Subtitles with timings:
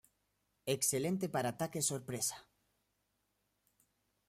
[0.75, 2.37] Excelente para ataques sorpresa.